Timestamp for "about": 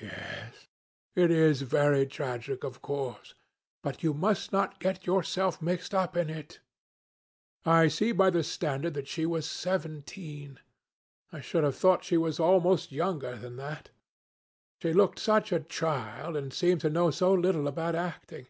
17.68-17.94